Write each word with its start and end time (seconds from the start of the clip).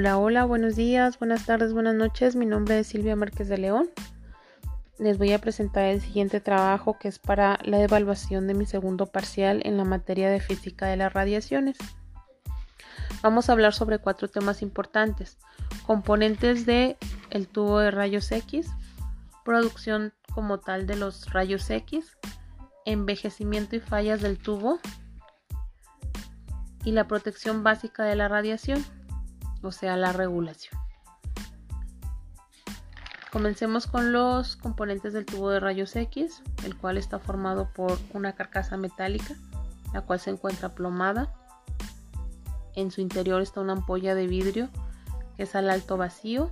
Hola, 0.00 0.16
hola, 0.16 0.44
buenos 0.44 0.76
días, 0.76 1.18
buenas 1.18 1.44
tardes, 1.44 1.72
buenas 1.72 1.96
noches. 1.96 2.36
Mi 2.36 2.46
nombre 2.46 2.78
es 2.78 2.86
Silvia 2.86 3.16
Márquez 3.16 3.48
de 3.48 3.58
León. 3.58 3.90
Les 5.00 5.18
voy 5.18 5.32
a 5.32 5.40
presentar 5.40 5.86
el 5.86 6.00
siguiente 6.00 6.40
trabajo 6.40 6.96
que 7.00 7.08
es 7.08 7.18
para 7.18 7.58
la 7.64 7.82
evaluación 7.82 8.46
de 8.46 8.54
mi 8.54 8.64
segundo 8.64 9.06
parcial 9.06 9.60
en 9.64 9.76
la 9.76 9.82
materia 9.82 10.30
de 10.30 10.38
física 10.38 10.86
de 10.86 10.96
las 10.96 11.12
radiaciones. 11.12 11.78
Vamos 13.24 13.48
a 13.48 13.54
hablar 13.54 13.74
sobre 13.74 13.98
cuatro 13.98 14.28
temas 14.28 14.62
importantes. 14.62 15.36
Componentes 15.84 16.64
de 16.64 16.96
tubo 17.50 17.80
de 17.80 17.90
rayos 17.90 18.30
X, 18.30 18.70
producción 19.44 20.12
como 20.32 20.60
tal 20.60 20.86
de 20.86 20.94
los 20.94 21.32
rayos 21.32 21.68
X, 21.70 22.16
envejecimiento 22.84 23.74
y 23.74 23.80
fallas 23.80 24.22
del 24.22 24.38
tubo 24.38 24.78
y 26.84 26.92
la 26.92 27.08
protección 27.08 27.64
básica 27.64 28.04
de 28.04 28.14
la 28.14 28.28
radiación 28.28 28.84
o 29.62 29.72
sea, 29.72 29.96
la 29.96 30.12
regulación. 30.12 30.80
Comencemos 33.30 33.86
con 33.86 34.12
los 34.12 34.56
componentes 34.56 35.12
del 35.12 35.26
tubo 35.26 35.50
de 35.50 35.60
rayos 35.60 35.94
X, 35.94 36.42
el 36.64 36.76
cual 36.76 36.96
está 36.96 37.18
formado 37.18 37.68
por 37.74 37.98
una 38.14 38.34
carcasa 38.34 38.76
metálica, 38.76 39.34
la 39.92 40.00
cual 40.00 40.18
se 40.18 40.30
encuentra 40.30 40.74
plomada. 40.74 41.34
En 42.74 42.90
su 42.90 43.00
interior 43.00 43.42
está 43.42 43.60
una 43.60 43.74
ampolla 43.74 44.14
de 44.14 44.26
vidrio 44.26 44.70
que 45.36 45.42
es 45.42 45.54
al 45.54 45.68
alto 45.68 45.96
vacío 45.96 46.50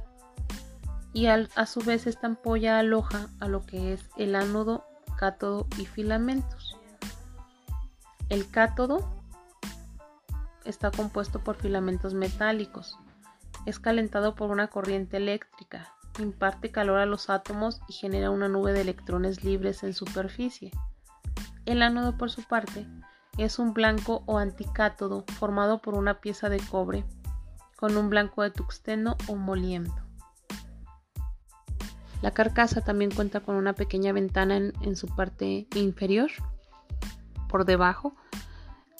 y 1.13 1.27
a 1.27 1.67
su 1.67 1.81
vez 1.81 2.07
esta 2.07 2.27
ampolla 2.27 2.79
aloja 2.79 3.29
a 3.41 3.49
lo 3.49 3.65
que 3.65 3.95
es 3.95 4.05
el 4.19 4.37
ánodo, 4.37 4.85
cátodo 5.17 5.67
y 5.79 5.87
filamentos. 5.87 6.77
El 8.29 8.51
cátodo 8.51 9.16
está 10.67 10.91
compuesto 10.91 11.41
por 11.41 11.57
filamentos 11.57 12.15
metálicos. 12.15 12.99
Es 13.65 13.79
calentado 13.79 14.35
por 14.35 14.51
una 14.51 14.69
corriente 14.69 15.17
eléctrica, 15.17 15.95
imparte 16.19 16.71
calor 16.71 16.99
a 16.99 17.07
los 17.07 17.31
átomos 17.31 17.81
y 17.89 17.93
genera 17.93 18.31
una 18.31 18.49
nube 18.49 18.73
de 18.73 18.83
electrones 18.83 19.45
libres 19.45 19.83
en 19.83 19.95
superficie. 19.95 20.73
El 21.65 21.83
ánodo, 21.83 22.17
por 22.17 22.31
su 22.31 22.43
parte, 22.45 22.87
es 23.39 23.59
un 23.59 23.75
blanco 23.75 24.23
o 24.27 24.39
anticátodo 24.39 25.25
formado 25.39 25.83
por 25.83 25.95
una 25.95 26.21
pieza 26.21 26.49
de 26.49 26.59
cobre 26.59 27.05
con 27.77 27.97
un 27.97 28.09
blanco 28.09 28.43
de 28.43 28.51
tuxteno 28.51 29.17
o 29.29 29.37
moliendo. 29.37 29.95
La 32.23 32.31
carcasa 32.31 32.81
también 32.81 33.11
cuenta 33.11 33.41
con 33.41 33.57
una 33.57 33.75
pequeña 33.75 34.13
ventana 34.13 34.57
en, 34.57 34.73
en 34.81 34.97
su 34.97 35.07
parte 35.07 35.69
inferior, 35.75 36.31
por 37.49 37.67
debajo, 37.67 38.17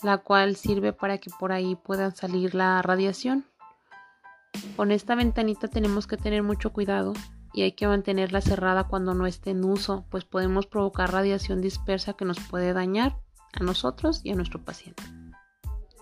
la 0.07 0.19
cual 0.19 0.57
sirve 0.57 0.93
para 0.93 1.19
que 1.19 1.31
por 1.39 1.53
ahí 1.53 1.77
pueda 1.77 2.11
salir 2.13 2.55
la 2.55 2.81
radiación. 2.81 3.45
Con 4.77 4.91
esta 4.91 5.15
ventanita 5.15 5.69
tenemos 5.69 6.07
que 6.07 6.17
tener 6.17 6.43
mucho 6.43 6.73
cuidado 6.73 7.13
y 7.53 7.63
hay 7.63 7.73
que 7.73 7.87
mantenerla 7.87 8.41
cerrada 8.41 8.85
cuando 8.85 9.15
no 9.15 9.27
esté 9.27 9.51
en 9.51 9.65
uso, 9.65 10.07
pues 10.11 10.25
podemos 10.25 10.67
provocar 10.67 11.13
radiación 11.13 11.61
dispersa 11.61 12.15
que 12.15 12.25
nos 12.25 12.39
puede 12.39 12.73
dañar 12.73 13.19
a 13.53 13.63
nosotros 13.63 14.21
y 14.25 14.31
a 14.31 14.35
nuestro 14.35 14.65
paciente. 14.65 15.03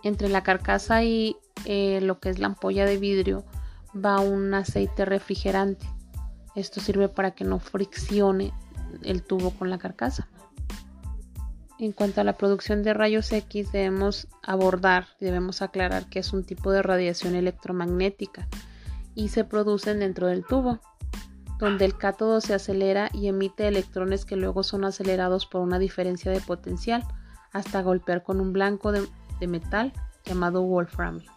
Entre 0.03 0.29
la 0.29 0.43
carcasa 0.43 1.03
y 1.03 1.37
eh, 1.65 2.01
lo 2.03 2.21
que 2.21 2.29
es 2.29 2.39
la 2.39 2.49
ampolla 2.49 2.85
de 2.85 2.99
vidrio 2.99 3.45
va 3.95 4.21
un 4.21 4.53
aceite 4.53 5.05
refrigerante. 5.05 5.87
Esto 6.55 6.81
sirve 6.81 7.09
para 7.09 7.31
que 7.33 7.45
no 7.45 7.59
friccione 7.59 8.53
el 9.03 9.23
tubo 9.23 9.51
con 9.51 9.71
la 9.71 9.79
carcasa. 9.79 10.29
En 11.79 11.93
cuanto 11.93 12.21
a 12.21 12.25
la 12.25 12.37
producción 12.37 12.83
de 12.83 12.95
rayos 12.95 13.33
X, 13.33 13.73
debemos 13.73 14.29
abordar, 14.43 15.09
debemos 15.19 15.61
aclarar 15.61 16.09
que 16.09 16.21
es 16.21 16.33
un 16.33 16.45
tipo 16.45 16.71
de 16.71 16.83
radiación 16.83 17.35
electromagnética 17.35 18.49
y 19.15 19.29
se 19.29 19.45
producen 19.45 19.99
dentro 19.99 20.29
del 20.29 20.45
tubo, 20.45 20.79
donde 21.59 21.85
el 21.85 21.97
cátodo 21.97 22.41
se 22.41 22.55
acelera 22.55 23.11
y 23.13 23.27
emite 23.27 23.67
electrones 23.67 24.25
que 24.25 24.37
luego 24.37 24.63
son 24.63 24.85
acelerados 24.85 25.47
por 25.47 25.63
una 25.63 25.79
diferencia 25.79 26.31
de 26.31 26.41
potencial 26.41 27.05
hasta 27.53 27.83
golpear 27.83 28.23
con 28.23 28.41
un 28.41 28.53
blanco 28.53 28.93
de, 28.93 29.07
metal 29.47 29.93
llamado 30.25 30.63
wolframio 30.63 31.31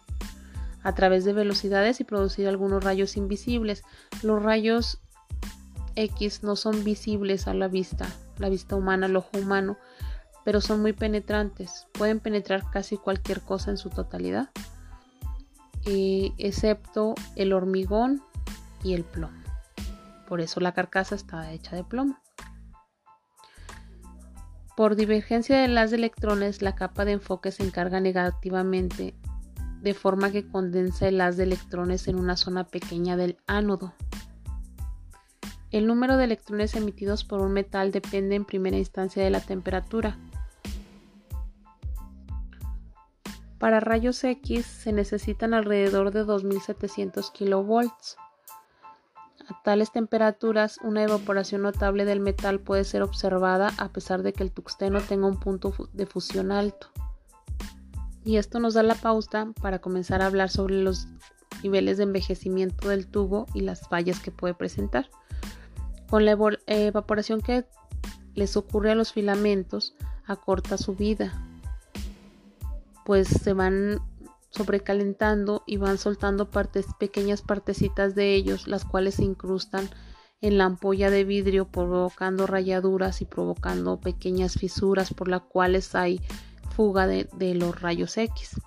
a 0.82 0.94
través 0.94 1.26
de 1.26 1.34
velocidades 1.34 2.00
y 2.00 2.04
producir 2.04 2.48
algunos 2.48 2.82
rayos 2.82 3.18
invisibles. 3.18 3.82
Los 4.22 4.42
rayos 4.42 4.98
X 5.94 6.42
no 6.42 6.56
son 6.56 6.84
visibles 6.84 7.48
a 7.48 7.54
la 7.54 7.68
vista, 7.68 8.06
la 8.38 8.48
vista 8.48 8.76
humana, 8.76 9.06
el 9.06 9.16
ojo 9.16 9.36
humano, 9.36 9.76
pero 10.44 10.60
son 10.60 10.80
muy 10.80 10.92
penetrantes. 10.92 11.86
Pueden 11.92 12.20
penetrar 12.20 12.70
casi 12.70 12.96
cualquier 12.96 13.40
cosa 13.42 13.70
en 13.70 13.76
su 13.76 13.90
totalidad, 13.90 14.50
excepto 15.84 17.14
el 17.36 17.52
hormigón 17.52 18.22
y 18.82 18.94
el 18.94 19.04
plomo. 19.04 19.38
Por 20.26 20.40
eso 20.40 20.60
la 20.60 20.72
carcasa 20.72 21.14
está 21.14 21.52
hecha 21.52 21.74
de 21.74 21.84
plomo. 21.84 22.18
Por 24.76 24.94
divergencia 24.94 25.58
de 25.58 25.68
las 25.68 25.92
electrones, 25.92 26.62
la 26.62 26.74
capa 26.74 27.04
de 27.04 27.12
enfoque 27.12 27.50
se 27.50 27.64
encarga 27.64 28.00
negativamente, 28.00 29.14
de 29.80 29.94
forma 29.94 30.30
que 30.30 30.46
condensa 30.46 31.08
el 31.08 31.20
haz 31.20 31.36
de 31.36 31.44
electrones 31.44 32.06
en 32.06 32.16
una 32.16 32.36
zona 32.36 32.64
pequeña 32.64 33.16
del 33.16 33.38
ánodo. 33.46 33.94
El 35.70 35.86
número 35.86 36.16
de 36.16 36.24
electrones 36.24 36.76
emitidos 36.76 37.24
por 37.24 37.40
un 37.40 37.52
metal 37.52 37.90
depende 37.90 38.36
en 38.36 38.44
primera 38.44 38.76
instancia 38.76 39.22
de 39.22 39.30
la 39.30 39.40
temperatura, 39.40 40.16
Para 43.58 43.80
rayos 43.80 44.22
X 44.22 44.64
se 44.66 44.92
necesitan 44.92 45.52
alrededor 45.52 46.12
de 46.12 46.24
2700 46.24 47.32
kV. 47.32 47.90
A 49.48 49.62
tales 49.64 49.90
temperaturas, 49.90 50.78
una 50.82 51.02
evaporación 51.02 51.62
notable 51.62 52.04
del 52.04 52.20
metal 52.20 52.60
puede 52.60 52.84
ser 52.84 53.02
observada 53.02 53.72
a 53.78 53.88
pesar 53.88 54.22
de 54.22 54.32
que 54.32 54.44
el 54.44 54.52
tuxteno 54.52 55.00
tenga 55.00 55.26
un 55.26 55.40
punto 55.40 55.74
de 55.92 56.06
fusión 56.06 56.52
alto. 56.52 56.88
Y 58.24 58.36
esto 58.36 58.60
nos 58.60 58.74
da 58.74 58.82
la 58.82 58.94
pauta 58.94 59.52
para 59.60 59.80
comenzar 59.80 60.22
a 60.22 60.26
hablar 60.26 60.50
sobre 60.50 60.76
los 60.82 61.08
niveles 61.62 61.96
de 61.96 62.04
envejecimiento 62.04 62.90
del 62.90 63.08
tubo 63.08 63.46
y 63.54 63.62
las 63.62 63.88
fallas 63.88 64.20
que 64.20 64.30
puede 64.30 64.54
presentar. 64.54 65.08
Con 66.08 66.24
la 66.24 66.36
evaporación 66.66 67.40
que 67.40 67.66
les 68.34 68.56
ocurre 68.56 68.92
a 68.92 68.94
los 68.94 69.12
filamentos, 69.12 69.94
acorta 70.26 70.78
su 70.78 70.94
vida, 70.94 71.47
pues 73.08 73.26
se 73.26 73.54
van 73.54 74.02
sobrecalentando 74.50 75.62
y 75.64 75.78
van 75.78 75.96
soltando 75.96 76.50
partes, 76.50 76.84
pequeñas 76.98 77.40
partecitas 77.40 78.14
de 78.14 78.34
ellos, 78.34 78.68
las 78.68 78.84
cuales 78.84 79.14
se 79.14 79.24
incrustan 79.24 79.88
en 80.42 80.58
la 80.58 80.66
ampolla 80.66 81.08
de 81.08 81.24
vidrio, 81.24 81.68
provocando 81.68 82.46
rayaduras 82.46 83.22
y 83.22 83.24
provocando 83.24 83.98
pequeñas 83.98 84.56
fisuras 84.58 85.14
por 85.14 85.28
las 85.28 85.40
cuales 85.40 85.94
hay 85.94 86.20
fuga 86.76 87.06
de, 87.06 87.26
los 87.54 87.80
rayos 87.80 88.18
X. 88.18 88.60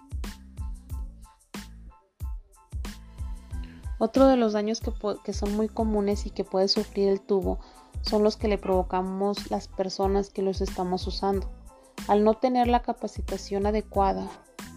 Otro 4.00 4.26
de 4.26 4.38
los 4.38 4.54
daños 4.54 4.80
que, 4.80 4.92
que, 5.24 5.34
son 5.34 5.56
muy 5.56 5.68
comunes 5.68 6.26
y 6.26 6.32
que 6.32 6.46
puede 6.46 6.68
sufrir 6.68 7.10
el 7.10 7.22
tubo 7.22 7.60
son 8.02 8.24
los 8.24 8.38
que 8.38 8.48
le 8.48 8.58
provocamos 8.58 9.52
las 9.52 9.68
personas 9.68 10.32
que 10.32 10.42
los 10.42 10.62
estamos 10.62 11.06
usando. 11.06 11.61
Al 12.12 12.26
no 12.26 12.34
tener 12.34 12.68
la 12.68 12.82
capacitación 12.82 13.66
adecuada, 13.66 14.30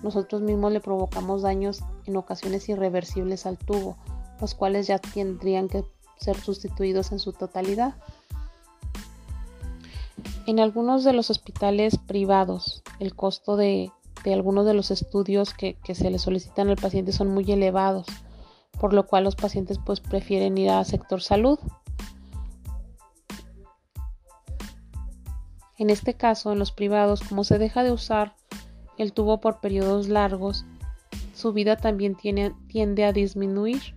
nosotros 0.04 0.40
mismos 0.40 0.70
le 0.70 0.78
provocamos 0.78 1.42
daños 1.42 1.80
en 2.06 2.16
ocasiones 2.16 2.68
irreversibles 2.68 3.44
al 3.44 3.58
tubo, 3.58 3.96
los 4.40 4.54
cuales 4.54 4.86
ya 4.86 5.00
tendrían 5.00 5.66
que 5.66 5.82
ser 6.16 6.36
sustituidos 6.36 7.10
en 7.10 7.18
su 7.18 7.32
totalidad. 7.32 7.96
En 10.46 10.60
algunos 10.60 11.02
de 11.02 11.12
los 11.12 11.28
hospitales 11.28 11.98
privados, 11.98 12.84
el 13.00 13.16
costo 13.16 13.56
de, 13.56 13.90
algunos 14.26 14.64
de 14.64 14.74
los 14.74 14.92
estudios 14.92 15.54
que, 15.54 15.76
que, 15.82 15.96
se 15.96 16.12
le 16.12 16.20
solicitan 16.20 16.68
al 16.68 16.76
paciente 16.76 17.10
son 17.10 17.34
muy 17.34 17.50
elevados, 17.50 18.06
por 18.78 18.92
lo 18.92 19.08
cual 19.08 19.24
los 19.24 19.34
pacientes 19.34 19.80
pues 19.84 19.98
prefieren 19.98 20.56
ir 20.56 20.70
al 20.70 20.86
sector 20.86 21.20
salud 21.20 21.58
En 25.76 25.90
este 25.90 26.14
caso, 26.14 26.52
en 26.52 26.58
los 26.58 26.72
privados, 26.72 27.22
como 27.22 27.44
se 27.44 27.58
deja 27.58 27.82
de 27.82 27.90
usar 27.90 28.34
el 28.96 29.12
tubo 29.12 29.40
por 29.40 29.60
periodos 29.60 30.08
largos, 30.08 30.64
su 31.34 31.52
vida 31.52 31.76
también 31.76 32.14
tiende 32.14 33.04
a 33.04 33.12
disminuir. 33.12 33.96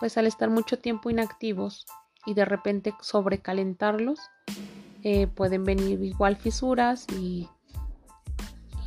Pues 0.00 0.18
al 0.18 0.26
estar 0.26 0.50
mucho 0.50 0.78
tiempo 0.78 1.10
inactivos 1.10 1.86
y 2.26 2.34
de 2.34 2.44
repente 2.44 2.92
sobrecalentarlos, 3.00 4.18
eh, 5.04 5.28
pueden 5.28 5.62
venir 5.62 6.02
igual 6.02 6.36
fisuras 6.36 7.06
y, 7.16 7.48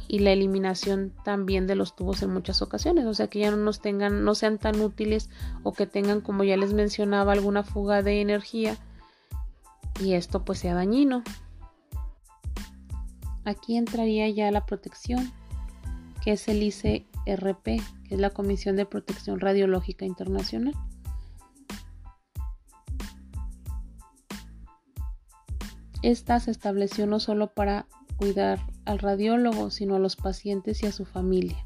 y, 0.09 0.19
la 0.19 0.31
eliminación 0.31 1.13
también 1.23 1.65
de 1.65 1.75
los 1.75 1.95
tubos 1.95 2.21
en 2.21 2.31
muchas 2.31 2.61
ocasiones. 2.61 3.05
O 3.05 3.13
sea 3.13 3.27
que 3.27 3.39
ya 3.39 3.49
no 3.49 3.57
nos 3.57 3.79
tengan, 3.79 4.25
no 4.25 4.35
sean 4.35 4.57
tan 4.57 4.81
útiles 4.81 5.29
o 5.63 5.71
que 5.71 5.87
tengan, 5.87 6.19
como 6.19 6.43
ya 6.43 6.57
les 6.57 6.73
mencionaba, 6.73 7.31
alguna 7.31 7.63
fuga 7.63 8.03
de 8.03 8.19
energía 8.19 8.77
y 9.99 10.13
esto 10.13 10.43
pues 10.45 10.59
sea 10.59 10.73
dañino. 10.73 11.23
Aquí 13.45 13.77
entraría 13.77 14.29
ya 14.29 14.51
la 14.51 14.65
protección, 14.65 15.31
que 16.23 16.33
es 16.33 16.47
el 16.47 16.61
IC 16.61 17.05
CRP, 17.25 17.63
que 17.63 18.15
es 18.15 18.19
la 18.19 18.29
Comisión 18.29 18.75
de 18.75 18.85
Protección 18.85 19.39
Radiológica 19.39 20.05
Internacional. 20.05 20.73
Esta 26.01 26.39
se 26.39 26.51
estableció 26.51 27.07
no 27.07 27.19
solo 27.19 27.53
para 27.53 27.87
cuidar 28.15 28.59
al 28.85 28.99
radiólogo, 28.99 29.69
sino 29.69 29.95
a 29.95 29.99
los 29.99 30.15
pacientes 30.15 30.81
y 30.83 30.85
a 30.85 30.91
su 30.91 31.05
familia. 31.05 31.65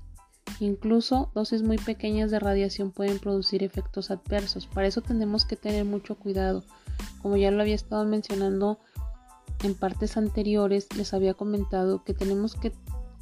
Incluso 0.59 1.31
dosis 1.33 1.63
muy 1.63 1.77
pequeñas 1.77 2.31
de 2.31 2.39
radiación 2.39 2.91
pueden 2.91 3.19
producir 3.19 3.63
efectos 3.63 4.11
adversos. 4.11 4.67
Para 4.67 4.87
eso 4.87 5.01
tenemos 5.01 5.45
que 5.45 5.55
tener 5.55 5.85
mucho 5.85 6.15
cuidado. 6.15 6.63
Como 7.21 7.37
ya 7.37 7.51
lo 7.51 7.61
había 7.61 7.75
estado 7.75 8.05
mencionando 8.05 8.79
en 9.63 9.75
partes 9.75 10.17
anteriores, 10.17 10.87
les 10.95 11.13
había 11.13 11.33
comentado 11.33 12.03
que 12.03 12.13
tenemos 12.13 12.55
que 12.55 12.71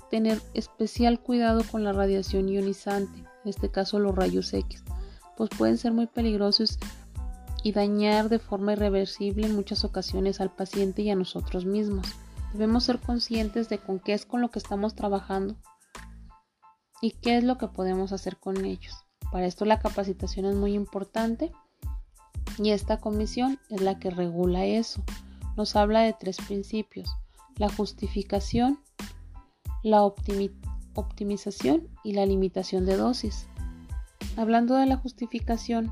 tener 0.09 0.41
especial 0.53 1.19
cuidado 1.19 1.63
con 1.71 1.83
la 1.83 1.93
radiación 1.93 2.49
ionizante, 2.49 3.19
en 3.19 3.49
este 3.49 3.69
caso 3.69 3.97
los 3.97 4.13
rayos 4.13 4.53
X, 4.53 4.83
pues 5.37 5.49
pueden 5.57 5.77
ser 5.77 5.93
muy 5.93 6.07
peligrosos 6.07 6.77
y 7.63 7.71
dañar 7.71 8.27
de 8.27 8.39
forma 8.39 8.73
irreversible 8.73 9.47
en 9.47 9.55
muchas 9.55 9.85
ocasiones 9.85 10.41
al 10.41 10.53
paciente 10.53 11.01
y 11.03 11.11
a 11.11 11.15
nosotros 11.15 11.65
mismos. 11.65 12.07
Debemos 12.51 12.83
ser 12.83 12.99
conscientes 12.99 13.69
de 13.69 13.77
con 13.77 13.99
qué 13.99 14.13
es 14.13 14.25
con 14.25 14.41
lo 14.41 14.51
que 14.51 14.59
estamos 14.59 14.95
trabajando 14.95 15.55
y 17.01 17.11
qué 17.11 17.37
es 17.37 17.43
lo 17.43 17.57
que 17.57 17.67
podemos 17.67 18.13
hacer 18.13 18.37
con 18.37 18.63
ellos. 18.63 18.95
Para 19.31 19.45
esto 19.45 19.65
la 19.65 19.79
capacitación 19.79 20.45
es 20.45 20.55
muy 20.55 20.73
importante 20.73 21.51
y 22.57 22.71
esta 22.71 22.97
comisión 22.97 23.59
es 23.69 23.81
la 23.81 23.99
que 23.99 24.09
regula 24.09 24.65
eso. 24.65 25.03
Nos 25.57 25.75
habla 25.75 26.01
de 26.01 26.13
tres 26.13 26.37
principios, 26.37 27.09
la 27.57 27.69
justificación, 27.69 28.79
la 29.83 30.03
optimización 30.03 31.89
y 32.03 32.13
la 32.13 32.25
limitación 32.25 32.85
de 32.85 32.97
dosis. 32.97 33.47
Hablando 34.37 34.75
de 34.75 34.85
la 34.85 34.97
justificación, 34.97 35.91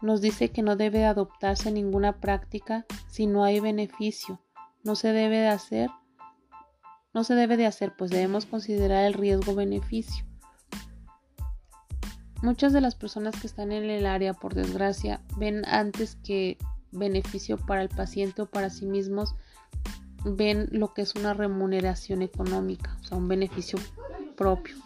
nos 0.00 0.20
dice 0.20 0.50
que 0.50 0.62
no 0.62 0.76
debe 0.76 1.04
adoptarse 1.04 1.70
ninguna 1.72 2.20
práctica 2.20 2.86
si 3.08 3.26
no 3.26 3.44
hay 3.44 3.60
beneficio. 3.60 4.40
No 4.84 4.94
se 4.94 5.12
debe 5.12 5.38
de 5.38 5.48
hacer, 5.48 5.90
no 7.12 7.24
se 7.24 7.34
debe 7.34 7.56
de 7.56 7.66
hacer, 7.66 7.94
pues 7.98 8.10
debemos 8.10 8.46
considerar 8.46 9.04
el 9.04 9.14
riesgo-beneficio. 9.14 10.24
Muchas 12.42 12.72
de 12.72 12.80
las 12.80 12.94
personas 12.94 13.40
que 13.40 13.48
están 13.48 13.72
en 13.72 13.90
el 13.90 14.06
área, 14.06 14.32
por 14.32 14.54
desgracia, 14.54 15.20
ven 15.36 15.64
antes 15.66 16.16
que 16.22 16.56
beneficio 16.92 17.58
para 17.58 17.82
el 17.82 17.88
paciente 17.88 18.42
o 18.42 18.46
para 18.46 18.70
sí 18.70 18.86
mismos, 18.86 19.34
ven 20.24 20.68
lo 20.70 20.94
que 20.94 21.02
es 21.02 21.14
una 21.16 21.34
remuneración 21.34 22.22
económica, 22.22 22.96
o 23.00 23.04
sea, 23.04 23.18
un 23.18 23.28
beneficio 23.28 23.78
propio. 24.36 24.76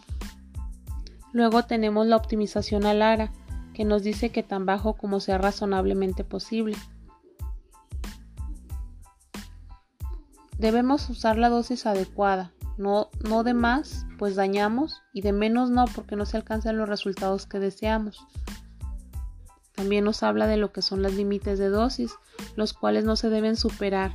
Luego 1.32 1.64
tenemos 1.64 2.06
la 2.06 2.16
optimización 2.16 2.86
al 2.86 3.02
ARA, 3.02 3.32
que 3.74 3.84
nos 3.84 4.02
dice 4.02 4.30
que 4.30 4.42
tan 4.42 4.66
bajo 4.66 4.94
como 4.94 5.20
sea 5.20 5.38
razonablemente 5.38 6.24
posible. 6.24 6.76
Debemos 10.58 11.08
usar 11.08 11.38
la 11.38 11.48
dosis 11.48 11.86
adecuada, 11.86 12.52
no, 12.76 13.10
no 13.22 13.42
de 13.42 13.54
más, 13.54 14.06
pues 14.18 14.34
dañamos, 14.34 15.02
y 15.12 15.22
de 15.22 15.32
menos 15.32 15.70
no, 15.70 15.84
porque 15.86 16.16
no 16.16 16.26
se 16.26 16.36
alcanzan 16.36 16.78
los 16.78 16.88
resultados 16.88 17.46
que 17.46 17.58
deseamos. 17.58 18.26
También 19.74 20.04
nos 20.04 20.22
habla 20.22 20.46
de 20.46 20.56
lo 20.56 20.72
que 20.72 20.82
son 20.82 21.02
los 21.02 21.14
límites 21.14 21.58
de 21.58 21.68
dosis, 21.68 22.14
los 22.56 22.72
cuales 22.72 23.04
no 23.04 23.16
se 23.16 23.30
deben 23.30 23.56
superar. 23.56 24.12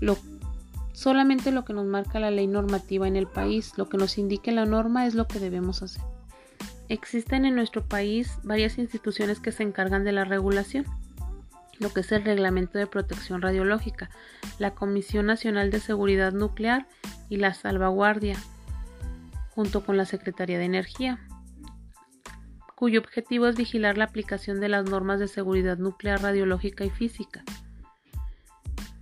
Lo, 0.00 0.16
solamente 0.92 1.50
lo 1.52 1.64
que 1.64 1.72
nos 1.72 1.86
marca 1.86 2.20
la 2.20 2.30
ley 2.30 2.46
normativa 2.46 3.06
en 3.06 3.16
el 3.16 3.26
país, 3.26 3.76
lo 3.76 3.88
que 3.88 3.98
nos 3.98 4.18
indique 4.18 4.52
la 4.52 4.66
norma 4.66 5.06
es 5.06 5.14
lo 5.14 5.26
que 5.26 5.40
debemos 5.40 5.82
hacer. 5.82 6.02
Existen 6.88 7.44
en 7.44 7.54
nuestro 7.54 7.84
país 7.84 8.38
varias 8.42 8.78
instituciones 8.78 9.40
que 9.40 9.52
se 9.52 9.62
encargan 9.62 10.04
de 10.04 10.12
la 10.12 10.24
regulación, 10.24 10.86
lo 11.80 11.92
que 11.92 12.00
es 12.00 12.12
el 12.12 12.24
Reglamento 12.24 12.78
de 12.78 12.86
Protección 12.86 13.42
Radiológica, 13.42 14.10
la 14.58 14.74
Comisión 14.74 15.26
Nacional 15.26 15.70
de 15.70 15.80
Seguridad 15.80 16.32
Nuclear 16.32 16.86
y 17.28 17.38
la 17.38 17.54
Salvaguardia, 17.54 18.36
junto 19.50 19.84
con 19.84 19.96
la 19.96 20.04
Secretaría 20.04 20.58
de 20.58 20.66
Energía, 20.66 21.26
cuyo 22.76 23.00
objetivo 23.00 23.46
es 23.46 23.56
vigilar 23.56 23.98
la 23.98 24.04
aplicación 24.04 24.60
de 24.60 24.68
las 24.68 24.88
normas 24.88 25.18
de 25.20 25.28
seguridad 25.28 25.76
nuclear, 25.76 26.22
radiológica 26.22 26.84
y 26.84 26.90
física. 26.90 27.44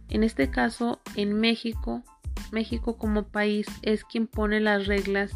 En 0.08 0.24
este 0.24 0.50
caso, 0.50 1.00
en 1.14 1.38
México, 1.38 2.02
México 2.50 2.96
como 2.96 3.28
país 3.28 3.66
es 3.82 4.04
quien 4.04 4.26
pone 4.26 4.58
las 4.58 4.86
reglas 4.86 5.32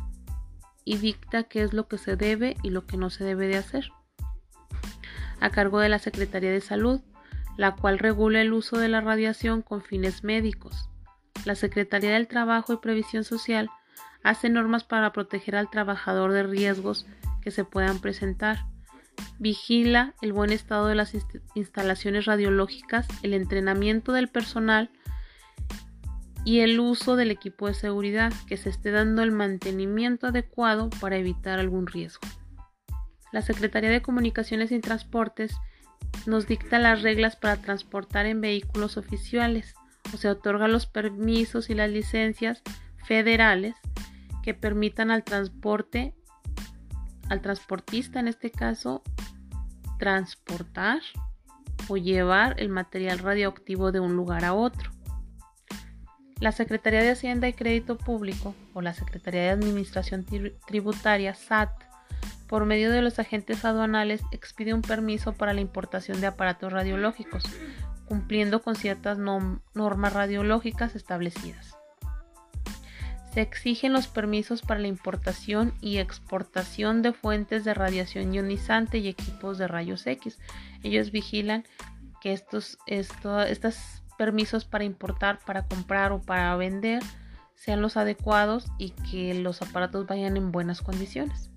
y 0.85 0.97
dicta 0.97 1.45
qué 1.45 1.63
es 1.63 1.73
lo 1.73 1.87
que 1.87 1.99
se 1.99 2.17
debe 2.17 2.57
y 2.63 2.71
lo 2.71 2.87
que 2.87 2.97
no 2.97 3.11
se 3.11 3.23
debe 3.25 3.47
de 3.47 3.59
hacer. 3.59 3.91
A 5.41 5.51
cargo 5.51 5.81
de 5.81 5.89
la 5.89 5.99
Secretaría 5.99 6.51
de 6.51 6.61
Salud, 6.61 7.01
la 7.57 7.75
cual 7.75 7.99
regula 7.99 8.41
el 8.41 8.53
uso 8.53 8.79
de 8.79 8.89
la 8.89 9.01
radiación 9.01 9.63
con 9.63 9.83
fines 9.83 10.25
médicos. 10.25 10.89
La 11.45 11.55
Secretaría 11.55 12.13
del 12.13 12.29
Trabajo 12.29 12.73
y 12.73 12.79
Previsión 12.79 13.25
Social 13.25 13.69
hace 14.23 14.49
normas 14.49 14.85
para 14.85 15.13
proteger 15.13 15.57
al 15.57 15.71
trabajador 15.71 16.33
de 16.33 16.45
riesgos 16.45 17.07
que 17.41 17.51
se 17.51 17.65
puedan 17.65 18.01
presentar. 18.01 18.65
Vigila 19.39 20.15
el 20.23 20.33
buen 20.33 20.53
estado 20.53 20.87
de 20.87 20.95
las 20.95 21.15
instalaciones 21.55 22.27
radiológicas, 22.27 23.07
el 23.23 23.35
entrenamiento 23.35 24.13
del 24.13 24.29
personal, 24.29 24.91
y 26.45 26.61
el 26.61 26.81
uso 26.81 27.17
del 27.17 27.31
equipo 27.31 27.69
de 27.69 27.75
seguridad, 27.75 28.33
que 28.47 28.57
se 28.57 28.69
esté 28.69 28.91
dando 28.91 29.23
el 29.23 29.31
mantenimiento 29.31 30.29
adecuado 30.29 30.91
para 31.01 31.17
evitar 31.17 31.59
algún 31.59 31.87
riesgo. 31.87 32.27
La 33.33 33.43
Secretaría 33.43 33.91
de 33.91 34.03
Comunicaciones 34.03 34.73
y 34.73 34.81
Transportes 34.81 35.55
nos 36.27 36.47
dicta 36.47 36.79
las 36.79 37.03
reglas 37.03 37.37
para 37.37 37.57
transportar 37.57 38.27
en 38.27 38.41
vehículos 38.41 38.97
oficiales, 38.97 39.75
o 40.13 40.17
se 40.17 40.29
otorga 40.29 40.69
los 40.69 40.87
permisos 40.87 41.71
y 41.71 41.75
las 41.75 41.91
licencias 41.91 42.63
federales 43.05 43.75
que 44.43 44.55
permitan 44.55 45.11
al 45.11 45.25
transporte, 45.25 46.15
al 47.29 47.41
transportista 47.41 48.21
en 48.21 48.29
este 48.29 48.51
caso, 48.51 49.03
transportar 49.99 51.01
o 51.89 51.97
llevar 51.97 52.57
el 52.59 52.69
material 52.69 53.19
radioactivo 53.19 53.93
de 53.93 54.01
un 54.01 54.15
lugar 54.15 54.45
a 54.45 54.55
otro. 54.55 54.91
La 56.41 56.51
Secretaría 56.51 57.03
de 57.03 57.11
Hacienda 57.11 57.49
y 57.49 57.53
Crédito 57.53 57.97
Público 57.97 58.55
o 58.75 58.83
la 58.83 58.95
Secretaría 58.95 59.43
de 59.43 59.51
Administración 59.51 60.27
Tributaria 60.67 61.35
SAT, 61.35 61.71
por 62.53 62.67
medio 62.67 62.93
de 62.93 63.01
los 63.01 63.19
agentes 63.19 63.65
aduanales, 63.65 64.21
expide 64.31 64.75
un 64.75 64.83
permiso 64.83 65.33
para 65.33 65.55
la 65.55 65.63
importación 65.63 66.21
de 66.21 66.27
aparatos 66.27 66.71
radiológicos, 66.71 67.45
cumpliendo 68.05 68.61
con 68.61 68.77
ciertas 68.77 69.17
normas 69.17 70.13
radiológicas 70.13 70.95
establecidas. 70.95 71.79
Se 73.33 73.41
exigen 73.41 73.95
los 73.95 74.07
permisos 74.07 74.61
para 74.61 74.81
la 74.81 74.89
importación 74.89 75.73
y 75.81 75.97
exportación 75.97 77.01
de 77.01 77.15
fuentes 77.15 77.65
de 77.65 77.73
radiación 77.73 78.35
ionizante 78.35 78.99
y 78.99 79.09
equipos 79.09 79.57
de 79.57 79.67
rayos 79.67 80.07
X. 80.07 80.39
Ellos 80.83 81.11
vigilan 81.11 81.65
que 82.21 82.35
estos, 82.35 82.77
estas 82.87 84.03
permisos 84.19 84.67
para 84.67 84.85
importar, 84.85 85.39
para 85.47 85.67
comprar 85.67 86.13
o 86.13 86.21
para 86.21 86.55
vender 86.57 87.03
sean 87.55 87.81
los 87.81 87.97
adecuados 87.97 88.67
y 88.77 88.91
que 88.91 89.33
los 89.33 89.63
aparatos 89.63 90.07
vayan 90.07 90.37
en 90.37 90.53
buenas 90.53 90.83
condiciones. 90.83 91.49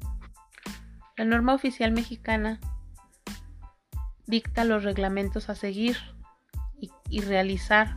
La 1.18 1.26
norma 1.26 1.54
oficial 1.54 1.92
mexicana 1.92 2.60
dicta 4.26 4.64
los 4.64 4.84
reglamentos 4.84 5.50
a 5.50 5.56
seguir 5.56 5.98
y, 7.10 7.22
realizar 7.22 7.96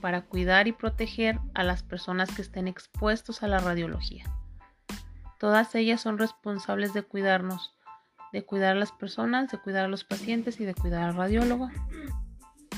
para 0.00 0.22
cuidar 0.22 0.66
y 0.66 0.72
proteger 0.72 1.38
a 1.54 1.62
las 1.62 1.82
personas 1.82 2.30
que 2.34 2.42
estén 2.42 2.68
expuestos 2.68 3.42
a 3.42 3.48
la 3.48 3.58
radiología. 3.58 4.24
Todas 5.38 5.74
ellas 5.74 6.00
son 6.00 6.18
responsables 6.18 6.92
de 6.92 7.02
cuidarnos, 7.02 7.74
de 8.32 8.44
cuidar 8.44 8.76
a 8.76 8.78
las 8.78 8.92
personas, 8.92 9.50
de 9.50 9.58
cuidar 9.58 9.84
a 9.84 9.88
los 9.88 10.04
pacientes 10.04 10.60
y 10.60 10.64
de 10.64 10.74
cuidar 10.74 11.04
al 11.04 11.16
radiólogo 11.16 11.70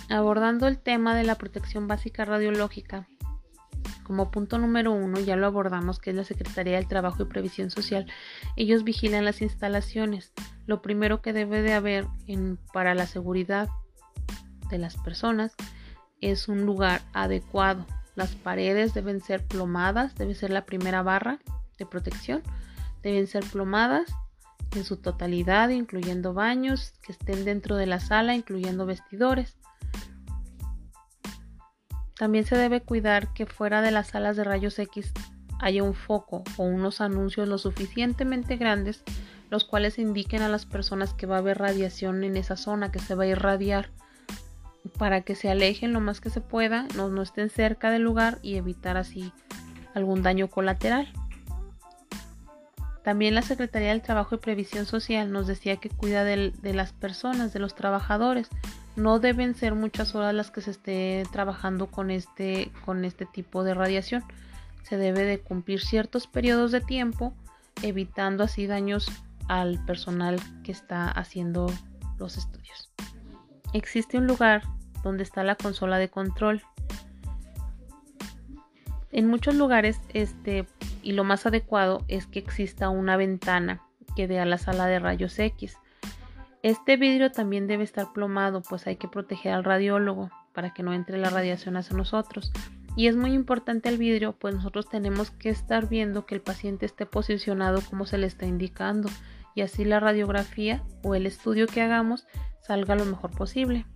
abordando 0.09 0.67
el 0.69 0.79
tema 0.79 1.15
de 1.17 1.25
la 1.25 1.37
protección 1.37 1.89
básica 1.89 2.25
radiológica. 2.25 3.09
Como 4.07 4.31
punto 4.31 4.59
número 4.59 4.93
uno, 4.93 5.19
ya 5.19 5.35
lo 5.35 5.49
abordamos, 5.49 5.99
que 5.99 6.11
es 6.11 6.17
la 6.17 6.23
Secretaría 6.23 6.77
del 6.77 6.87
Trabajo 6.87 7.25
y 7.25 7.27
Previsión 7.27 7.71
Social. 7.71 8.07
Ellos 8.55 8.85
vigilan 8.85 9.25
las 9.25 9.43
instalaciones. 9.43 10.33
Lo 10.65 10.81
primero 10.81 11.23
que 11.23 11.33
debe 11.33 11.61
de 11.61 11.73
haber 11.73 12.07
para 12.73 12.95
la 12.95 13.07
seguridad 13.07 13.69
de 14.71 14.79
las 14.79 14.97
personas 14.97 15.57
es 16.21 16.47
un 16.47 16.65
lugar 16.65 17.03
adecuado. 17.15 17.85
Las 18.15 18.37
paredes 18.37 18.95
deben 18.95 19.21
ser 19.21 19.45
plomadas, 19.45 20.15
debe 20.15 20.37
ser 20.37 20.51
la 20.51 20.67
primera 20.67 21.03
barra 21.03 21.41
de 21.77 21.85
protección. 21.85 22.45
Deben 23.03 23.27
ser 23.27 23.43
plomadas 23.43 24.07
en 24.77 24.85
su 24.85 24.99
totalidad, 24.99 25.71
incluyendo 25.71 26.33
baños 26.33 26.93
que 27.03 27.11
estén 27.11 27.45
dentro 27.45 27.75
de 27.75 27.87
la 27.87 27.99
sala, 27.99 28.37
incluyendo 28.37 28.87
vestidores. 28.87 29.57
También 32.19 32.45
se 32.45 32.57
debe 32.57 32.81
cuidar 32.81 33.33
que 33.33 33.47
fuera 33.47 33.83
de 33.83 33.91
las 33.91 34.09
salas 34.09 34.37
de 34.37 34.45
rayos 34.45 34.79
X 34.79 35.13
haya 35.61 35.83
un 35.83 35.95
foco 35.95 36.45
o 36.57 36.65
unos 36.65 37.01
anuncios 37.01 37.49
lo 37.49 37.59
suficientemente 37.59 38.57
grandes 38.57 39.03
los 39.51 39.65
cuales 39.65 39.99
indiquen 39.99 40.43
a 40.43 40.49
las 40.49 40.67
personas 40.67 41.15
que 41.15 41.27
va 41.27 41.37
a 41.37 41.39
haber 41.39 41.59
radiación 41.59 42.25
en 42.25 42.37
esa 42.37 42.57
zona, 42.57 42.91
que 42.91 42.99
se 42.99 43.15
va 43.15 43.25
a 43.25 43.29
irradiar, 43.29 43.91
para 44.99 45.21
que 45.23 45.35
se 45.35 45.51
alejen 45.51 45.93
lo 45.93 46.01
más 46.01 46.21
que 46.21 46.31
se 46.31 46.41
pueda, 46.41 46.87
no, 46.97 47.09
no 47.09 47.23
estén 47.23 47.51
cerca 47.51 47.91
del 47.91 48.03
lugar 48.03 48.39
y 48.43 48.57
evitar 48.57 48.97
así 48.97 49.33
algún 49.95 50.23
daño 50.23 50.49
colateral. 50.49 51.13
También 53.03 53.35
la 53.35 53.43
Secretaría 53.43 53.91
del 53.91 54.03
Trabajo 54.03 54.35
y 54.35 54.39
Previsión 54.39 54.85
Social 54.85 55.31
nos 55.31 55.47
decía 55.47 55.77
que 55.77 55.91
cuida 55.91 56.25
de, 56.25 56.51
de, 56.51 56.75
las 56.75 56.93
personas, 56.93 57.53
de 57.53 57.61
los 57.61 57.77
trabajadores. 57.77 58.49
No 58.97 59.19
deben 59.19 59.55
ser 59.55 59.75
muchas 59.75 60.15
horas 60.15 60.35
las 60.35 60.51
que 60.51 60.63
se 60.63 60.71
esté 60.71 61.25
trabajando 61.31 61.87
con 61.89 62.11
este, 62.11 62.73
con 62.85 63.05
este 63.05 63.27
tipo 63.27 63.63
de 63.63 63.75
radiación. 63.75 64.25
Se 64.83 64.97
debe 64.97 65.25
de 65.25 65.39
cumplir 65.39 65.81
ciertos 65.81 66.27
periodos 66.27 66.73
de 66.73 66.81
tiempo, 66.81 67.35
evitando 67.83 68.45
así 68.45 68.67
daños 68.67 69.07
al 69.49 69.85
personal 69.85 70.41
que 70.65 70.73
está 70.73 71.11
haciendo 71.11 71.71
los 72.19 72.39
estudios. 72.39 72.91
Existe 73.73 74.17
un 74.17 74.27
lugar 74.27 74.63
donde 75.03 75.23
está 75.23 75.45
la 75.45 75.57
consola 75.57 75.99
de 75.99 76.09
control. 76.09 76.63
En 79.13 79.29
muchos 79.29 79.55
lugares, 79.55 80.01
este, 80.15 80.67
y 81.03 81.13
lo 81.13 81.25
más 81.25 81.47
adecuado 81.47 82.05
es 82.09 82.27
que 82.27 82.39
exista 82.39 82.89
una 82.89 83.17
ventana 83.17 83.83
que 84.17 84.27
dé 84.27 84.41
a 84.41 84.47
la 84.47 84.59
sala 84.59 84.87
de 84.87 84.99
rayos 84.99 85.39
X. 85.39 85.77
Este 86.63 86.97
vidrio 86.97 87.31
también 87.33 87.67
debe 87.67 87.85
estar 87.85 88.13
plomado, 88.13 88.63
pues 88.63 88.87
hay 88.87 88.97
que 88.97 89.09
proteger 89.09 89.53
al 89.53 89.65
radiólogo 89.65 90.31
para 90.53 90.73
que 90.73 90.83
no 90.83 90.93
entre 90.93 91.19
la 91.19 91.31
radiación 91.31 91.77
hacia 91.77 91.97
nosotros. 91.97 92.53
Y 92.97 93.09
es 93.09 93.17
muy 93.17 93.33
importante 93.33 93.89
el 93.89 93.99
vidrio, 93.99 94.33
pues 94.33 94.55
nosotros 94.55 94.89
tenemos 94.89 95.31
que 95.31 95.51
estar 95.51 95.89
viendo 95.89 96.25
que 96.25 96.35
el 96.35 96.41
paciente 96.41 96.87
esté 96.87 97.05
posicionado 97.05 97.83
como 97.83 98.07
se 98.07 98.17
le 98.17 98.27
está 98.27 98.47
indicando 98.47 99.11
y 99.55 99.61
así 99.61 99.85
la 99.85 100.01
radiografía 100.01 100.83
o 101.03 101.15
el 101.15 101.27
estudio 101.27 101.67
que 101.67 101.83
hagamos 101.83 102.27
salga 102.63 102.95
lo 102.95 103.05
mejor 103.05 103.31
posible. 103.33 103.87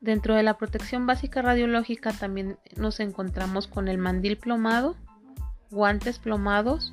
Dentro 0.00 0.34
de 0.34 0.42
la 0.42 0.56
protección 0.56 1.06
básica 1.06 1.42
radiológica 1.42 2.12
también 2.12 2.58
nos 2.76 3.00
encontramos 3.00 3.66
con 3.66 3.88
el 3.88 3.98
mandil 3.98 4.36
plomado, 4.38 4.96
guantes 5.70 6.18
plomados, 6.18 6.92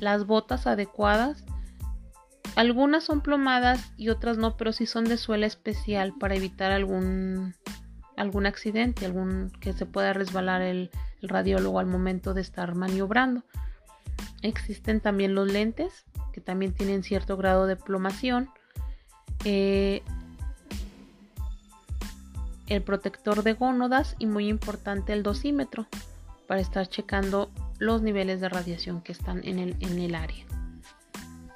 las 0.00 0.26
botas 0.26 0.66
adecuadas. 0.66 1.44
Algunas 2.58 3.04
son 3.04 3.20
plomadas 3.20 3.92
y 3.96 4.08
otras 4.08 4.36
no, 4.36 4.56
pero 4.56 4.72
sí 4.72 4.84
son 4.84 5.04
de 5.04 5.16
suela 5.16 5.46
especial 5.46 6.12
para 6.18 6.34
evitar 6.34 6.72
algún, 6.72 7.54
algún 8.16 8.46
accidente, 8.46 9.06
algún 9.06 9.52
que 9.60 9.72
se 9.72 9.86
pueda 9.86 10.12
resbalar 10.12 10.62
el, 10.62 10.90
el 11.22 11.28
radiólogo 11.28 11.78
al 11.78 11.86
momento 11.86 12.34
de 12.34 12.40
estar 12.40 12.74
maniobrando. 12.74 13.44
Existen 14.42 15.00
también 15.00 15.36
los 15.36 15.46
lentes 15.46 16.04
que 16.32 16.40
también 16.40 16.74
tienen 16.74 17.04
cierto 17.04 17.36
grado 17.36 17.68
de 17.68 17.76
plomación. 17.76 18.50
Eh, 19.44 20.02
el 22.66 22.82
protector 22.82 23.44
de 23.44 23.52
gónodas 23.52 24.16
y 24.18 24.26
muy 24.26 24.48
importante 24.48 25.12
el 25.12 25.22
dosímetro 25.22 25.86
para 26.48 26.60
estar 26.60 26.88
checando 26.88 27.52
los 27.78 28.02
niveles 28.02 28.40
de 28.40 28.48
radiación 28.48 29.00
que 29.00 29.12
están 29.12 29.46
en 29.46 29.60
el, 29.60 29.76
en 29.78 30.00
el 30.00 30.16
área. 30.16 30.44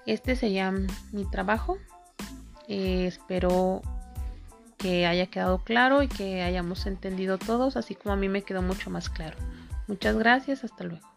Este 0.06 0.36
sería 0.36 0.72
mi 1.12 1.24
trabajo. 1.30 1.78
Eh, 2.68 3.06
espero 3.06 3.82
que 4.78 5.06
haya 5.06 5.26
quedado 5.26 5.58
claro 5.58 6.02
y 6.02 6.08
que 6.08 6.42
hayamos 6.42 6.86
entendido 6.86 7.38
todos, 7.38 7.76
así 7.76 7.94
como 7.94 8.14
a 8.14 8.16
mí 8.16 8.28
me 8.28 8.42
quedó 8.42 8.62
mucho 8.62 8.90
más 8.90 9.08
claro. 9.08 9.36
Muchas 9.86 10.16
gracias, 10.16 10.64
hasta 10.64 10.84
luego. 10.84 11.11